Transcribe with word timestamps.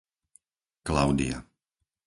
Klaudia 0.87 1.37